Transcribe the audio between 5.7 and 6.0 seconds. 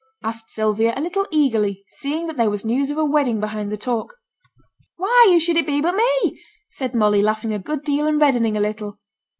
but